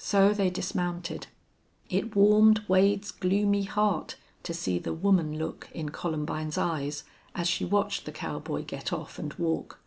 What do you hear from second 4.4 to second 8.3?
to see the woman look in Columbine's eyes as she watched the